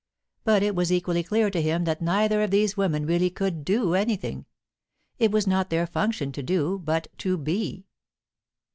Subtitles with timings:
[0.43, 3.93] But it was equally clear to him that neither of these women really could do
[3.93, 4.47] anything;
[5.19, 7.85] it was not their function to do, but to be.